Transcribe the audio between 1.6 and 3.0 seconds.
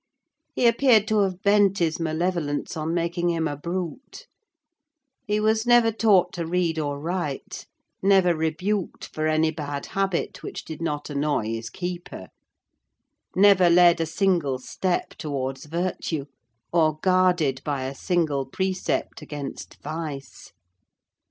his malevolence on